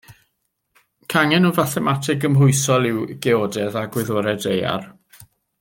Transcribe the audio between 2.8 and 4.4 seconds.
yw geodedd a gwyddorau